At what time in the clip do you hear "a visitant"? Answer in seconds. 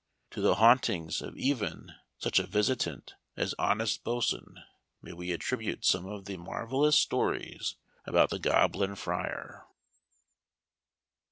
2.39-3.13